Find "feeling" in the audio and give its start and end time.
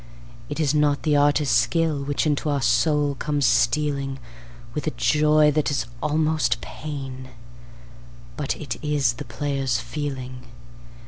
9.79-10.43